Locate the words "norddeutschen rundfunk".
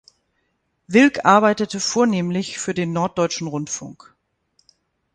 2.91-4.15